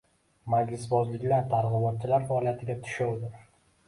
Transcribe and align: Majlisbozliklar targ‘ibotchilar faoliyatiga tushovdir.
Majlisbozliklar 0.51 1.45
targ‘ibotchilar 1.51 2.25
faoliyatiga 2.31 2.77
tushovdir. 2.89 3.37